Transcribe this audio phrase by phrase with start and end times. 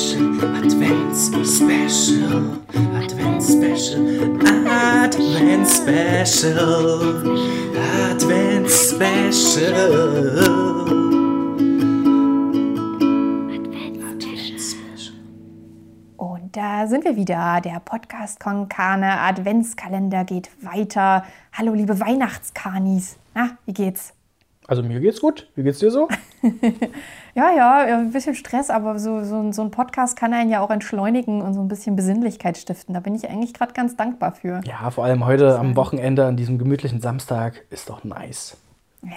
[0.00, 2.56] Special, Advents Special,
[2.96, 7.02] Advents Special, Advents Special,
[7.76, 10.40] Advents Special.
[16.16, 17.60] Und da sind wir wieder.
[17.60, 21.26] Der Podcast Konkane Adventskalender geht weiter.
[21.52, 23.18] Hallo, liebe Weihnachtskanis.
[23.34, 24.14] Na, wie geht's?
[24.66, 25.50] Also mir geht's gut.
[25.56, 26.08] Wie geht's dir so?
[27.34, 30.70] Ja, ja, ein bisschen Stress, aber so, so, so ein Podcast kann einen ja auch
[30.70, 32.94] entschleunigen und so ein bisschen Besinnlichkeit stiften.
[32.94, 34.60] Da bin ich eigentlich gerade ganz dankbar für.
[34.64, 38.56] Ja, vor allem heute am Wochenende, an diesem gemütlichen Samstag, ist doch nice.
[39.02, 39.12] Ja,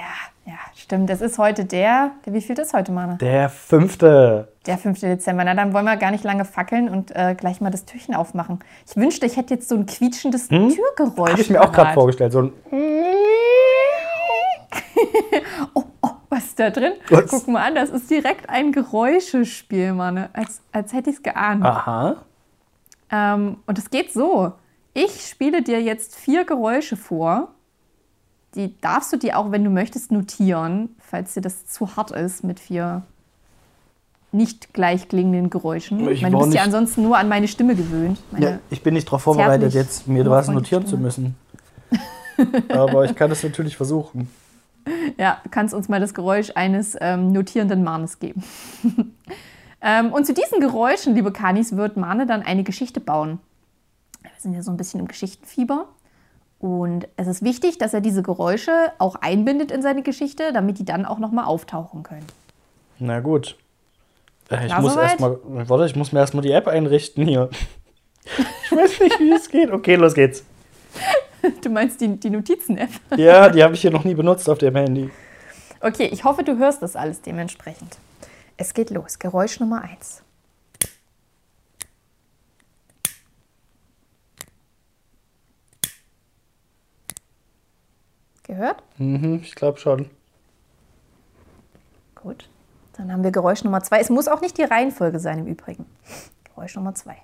[0.46, 1.10] ja, stimmt.
[1.10, 3.16] Es ist heute der, der wie viel ist heute, Mana?
[3.16, 4.48] Der fünfte.
[4.66, 5.02] Der 5.
[5.02, 5.44] Dezember.
[5.44, 8.60] Na, dann wollen wir gar nicht lange fackeln und äh, gleich mal das Türchen aufmachen.
[8.88, 11.32] Ich wünschte, ich hätte jetzt so ein quietschendes Türgeräusch.
[11.32, 12.32] Habe ich mir auch gerade vorgestellt.
[12.32, 12.54] So ein
[15.74, 15.83] oh,
[16.34, 16.94] was ist da drin?
[17.10, 17.30] Was?
[17.30, 20.30] Guck mal an, das ist direkt ein Geräuschespiel, Mann.
[20.34, 21.64] Als, als hätte ich es geahnt.
[21.64, 22.18] Aha.
[23.12, 24.54] Ähm, und es geht so.
[24.94, 27.50] Ich spiele dir jetzt vier Geräusche vor.
[28.56, 32.44] Die darfst du dir auch, wenn du möchtest, notieren, falls dir das zu hart ist
[32.44, 33.04] mit vier
[34.32, 36.10] nicht gleich klingenden Geräuschen.
[36.10, 38.20] Ich meine, du bist ja ansonsten nur an meine Stimme gewöhnt.
[38.32, 41.36] Meine, Ja, ich bin nicht darauf vorbereitet, jetzt mir was notieren zu müssen.
[42.70, 44.28] Aber ich kann es natürlich versuchen.
[45.18, 48.44] Ja, du kannst uns mal das Geräusch eines ähm, notierenden Mahnes geben.
[49.82, 53.40] ähm, und zu diesen Geräuschen, liebe Kanis, wird Mahne dann eine Geschichte bauen.
[54.22, 55.88] Wir sind ja so ein bisschen im Geschichtenfieber.
[56.60, 60.86] Und es ist wichtig, dass er diese Geräusche auch einbindet in seine Geschichte, damit die
[60.86, 62.26] dann auch nochmal auftauchen können.
[63.00, 63.58] Na gut.
[64.50, 65.10] Äh, Ich muss soweit?
[65.10, 65.40] erstmal.
[65.44, 67.50] Warte, ich muss mir erstmal die App einrichten hier.
[68.66, 69.70] Ich weiß nicht, wie es geht.
[69.72, 70.46] Okay, los geht's.
[71.62, 72.90] Du meinst die, die Notizen-App?
[73.18, 75.10] Ja, die habe ich hier noch nie benutzt auf dem Handy.
[75.80, 77.98] Okay, ich hoffe, du hörst das alles dementsprechend.
[78.56, 79.20] Es geht los.
[79.20, 80.24] Geräusch Nummer 1.
[88.44, 88.84] Gehört?
[88.98, 90.10] Mhm, ich glaube schon.
[92.16, 92.48] Gut.
[92.96, 94.00] Dann haben wir Geräusch Nummer 2.
[94.00, 95.86] Es muss auch nicht die Reihenfolge sein im Übrigen.
[96.44, 97.18] Geräusch Nummer 2.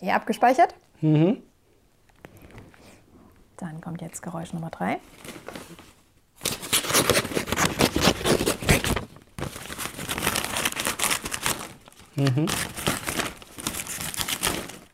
[0.00, 0.74] Okay, abgespeichert?
[1.02, 1.42] Mhm.
[3.58, 4.98] Dann kommt jetzt Geräusch Nummer 3.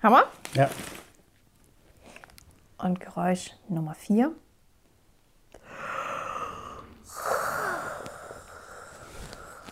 [0.03, 0.25] Hammer?
[0.55, 0.69] Ja.
[2.79, 4.33] Und Geräusch Nummer 4.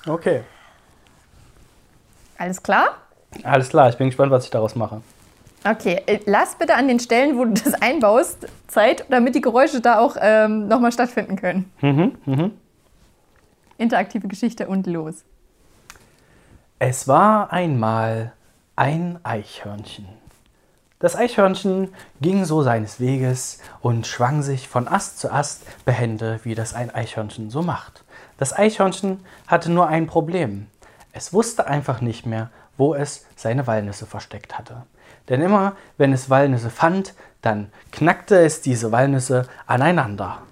[0.07, 0.45] Okay.
[2.39, 2.99] Alles klar?
[3.43, 5.03] Alles klar, ich bin gespannt, was ich daraus mache.
[5.67, 9.81] Okay, äh, lass bitte an den Stellen, wo du das einbaust, Zeit, damit die Geräusche
[9.81, 11.71] da auch ähm, nochmal stattfinden können.
[13.79, 15.25] Interaktive Geschichte und los.
[16.79, 18.33] Es war einmal
[18.77, 20.07] ein Eichhörnchen.
[20.99, 26.55] Das Eichhörnchen ging so seines Weges und schwang sich von Ast zu Ast behende, wie
[26.55, 28.05] das ein Eichhörnchen so macht.
[28.39, 30.67] Das Eichhörnchen hatte nur ein Problem.
[31.17, 34.83] Es wusste einfach nicht mehr, wo es seine Walnüsse versteckt hatte.
[35.29, 40.43] Denn immer, wenn es Walnüsse fand, dann knackte es diese Walnüsse aneinander.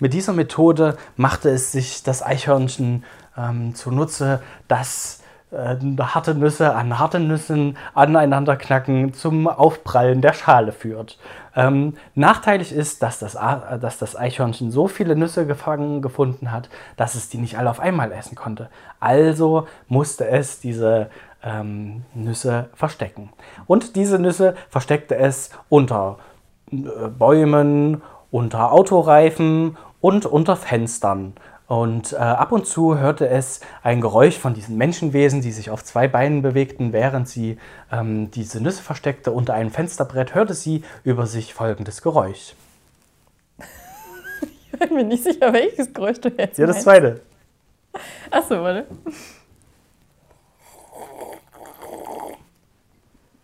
[0.00, 3.04] Mit dieser Methode machte es sich das Eichhörnchen
[3.36, 5.21] ähm, zunutze, dass
[5.52, 11.18] äh, harte Nüsse an harten Nüssen aneinander knacken zum Aufprallen der Schale führt.
[11.54, 17.14] Ähm, nachteilig ist, dass das, dass das Eichhörnchen so viele Nüsse gefangen gefunden hat, dass
[17.14, 18.70] es die nicht alle auf einmal essen konnte.
[19.00, 21.10] Also musste es diese
[21.44, 23.30] ähm, Nüsse verstecken.
[23.66, 26.18] Und diese Nüsse versteckte es unter
[26.70, 28.00] äh, Bäumen,
[28.30, 31.34] unter Autoreifen und unter Fenstern.
[31.72, 35.82] Und äh, ab und zu hörte es ein Geräusch von diesen Menschenwesen, die sich auf
[35.82, 37.56] zwei Beinen bewegten, während sie
[37.90, 42.54] ähm, diese Nüsse versteckte unter einem Fensterbrett, hörte sie über sich folgendes Geräusch.
[44.78, 46.84] bin mir nicht sicher, welches Geräusch du jetzt Ja, das meinst.
[46.84, 47.20] zweite.
[48.30, 48.84] Achso, warte.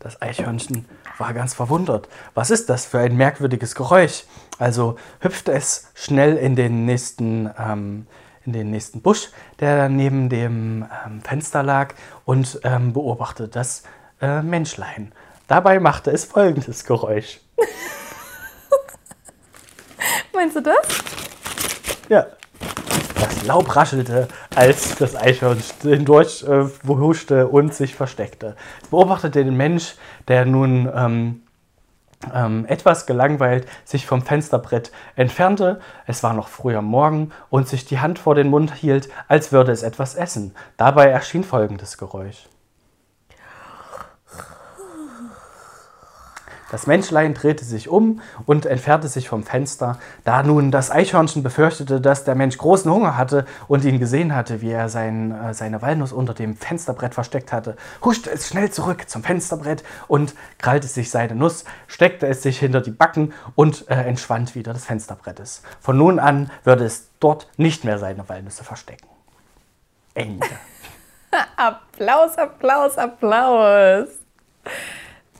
[0.00, 0.84] Das Eichhörnchen
[1.18, 2.08] war ganz verwundert.
[2.34, 4.24] Was ist das für ein merkwürdiges Geräusch?
[4.58, 8.06] Also hüpfte es schnell in den nächsten, ähm,
[8.44, 13.82] in den nächsten Busch, der neben dem ähm, Fenster lag, und ähm, beobachtete das
[14.20, 15.12] äh, Menschlein.
[15.48, 17.40] Dabei machte es folgendes Geräusch.
[20.32, 20.76] Meinst du das?
[22.08, 22.26] Ja.
[23.48, 28.56] Laub raschelte, als das Eichhörnchen hindurch äh, huschte und sich versteckte.
[28.82, 29.94] Es beobachtete den Mensch,
[30.28, 31.42] der nun ähm,
[32.34, 35.80] ähm, etwas gelangweilt sich vom Fensterbrett entfernte.
[36.06, 39.50] Es war noch früh am Morgen und sich die Hand vor den Mund hielt, als
[39.50, 40.54] würde es etwas essen.
[40.76, 42.48] Dabei erschien folgendes Geräusch.
[46.70, 49.98] Das Menschlein drehte sich um und entfernte sich vom Fenster.
[50.24, 54.60] Da nun das Eichhörnchen befürchtete, dass der Mensch großen Hunger hatte und ihn gesehen hatte,
[54.60, 59.08] wie er sein, äh, seine Walnuss unter dem Fensterbrett versteckt hatte, huschte es schnell zurück
[59.08, 63.94] zum Fensterbrett und krallte sich seine Nuss, steckte es sich hinter die Backen und äh,
[63.94, 65.62] entschwand wieder des Fensterbrettes.
[65.80, 69.06] Von nun an würde es dort nicht mehr seine Walnüsse verstecken.
[70.14, 70.46] Ende.
[71.56, 74.08] Applaus, Applaus, Applaus.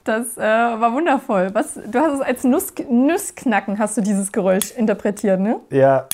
[0.09, 1.49] Das äh, war wundervoll.
[1.53, 5.59] Was, du hast es als Nuss, Nussknacken hast du dieses Geräusch interpretiert, ne?
[5.69, 6.07] Ja,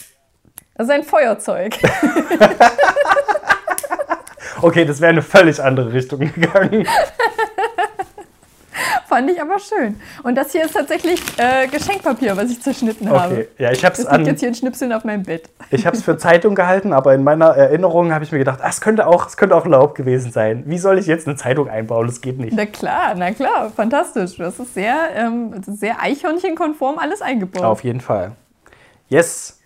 [0.75, 1.77] Das ist ein Feuerzeug.
[4.61, 6.85] okay, das wäre eine völlig andere Richtung gegangen.
[9.15, 9.95] Fand ich aber schön.
[10.23, 13.33] Und das hier ist tatsächlich äh, Geschenkpapier, was ich zerschnitten habe.
[13.33, 14.25] Okay, ja, ich habe es Das liegt an.
[14.25, 15.49] jetzt hier in Schnipseln auf meinem Bett.
[15.71, 18.67] Ich habe es für Zeitung gehalten, aber in meiner Erinnerung habe ich mir gedacht, ah,
[18.67, 20.63] es könnte auch, könnte auch Laub gewesen sein.
[20.65, 22.07] Wie soll ich jetzt eine Zeitung einbauen?
[22.07, 22.51] Das geht nicht.
[22.57, 24.35] Na klar, na klar, fantastisch.
[24.35, 27.63] Das ist sehr, ähm, sehr eichhörnchenkonform alles eingebaut.
[27.63, 28.33] Auf jeden Fall.
[29.07, 29.61] Yes.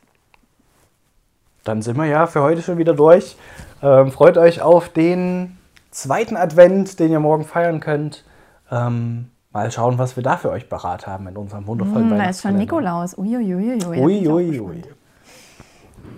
[1.63, 3.35] Dann sind wir ja für heute schon wieder durch.
[3.81, 5.57] Ähm, freut euch auf den
[5.89, 8.25] zweiten Advent, den ihr morgen feiern könnt.
[8.71, 12.29] Ähm, mal schauen, was wir da für euch parat haben in unserem wundervollen Hm, da
[12.29, 12.55] ist schon.
[12.57, 13.17] Nikolaus.
[13.17, 13.83] Uiuiuiui.
[13.99, 14.81] Ui, ui, ui.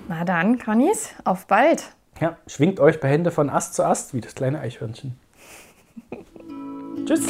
[0.07, 1.93] Na dann, Connies, auf bald.
[2.19, 5.17] Ja, schwingt euch bei Hände von Ast zu Ast wie das kleine Eichhörnchen.
[7.05, 7.25] Tschüss.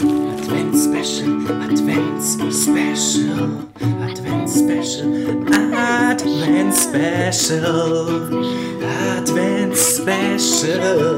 [0.00, 1.30] Advent Special,
[1.62, 3.66] Advent Special,
[4.02, 5.36] Advent Special,
[6.10, 8.08] Advent Special,
[9.18, 11.10] Advent Special.